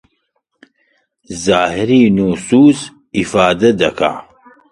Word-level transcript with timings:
زاهیری 1.43 2.01
نوسووس 2.15 2.79
ئیفادە 3.17 3.69
ئەکا 3.81 4.11